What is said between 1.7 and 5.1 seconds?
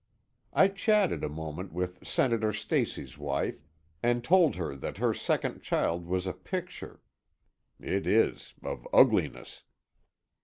with Senator Stacy's wife, and told her that